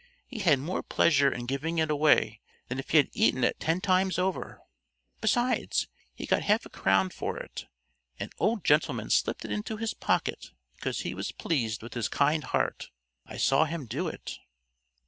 He 0.25 0.39
had 0.39 0.57
more 0.57 0.81
pleasure 0.81 1.31
in 1.31 1.45
giving 1.45 1.77
it 1.77 1.91
away 1.91 2.41
than 2.69 2.79
if 2.79 2.89
he 2.89 2.97
had 2.97 3.11
eaten 3.13 3.43
it 3.43 3.59
ten 3.59 3.81
times 3.81 4.17
over! 4.17 4.59
Besides, 5.19 5.87
he 6.15 6.25
got 6.25 6.41
half 6.41 6.65
a 6.65 6.71
crown 6.71 7.11
for 7.11 7.37
it. 7.37 7.67
An 8.19 8.31
old 8.39 8.65
gentleman 8.65 9.11
slipped 9.11 9.45
it 9.45 9.51
into 9.51 9.77
his 9.77 9.93
pocket 9.93 10.53
because 10.75 11.01
he 11.01 11.13
was 11.13 11.31
pleased 11.31 11.83
with 11.83 11.93
his 11.93 12.09
kind 12.09 12.45
heart. 12.45 12.89
I 13.27 13.37
saw 13.37 13.65
him 13.65 13.85
do 13.85 14.07
it." 14.07 14.39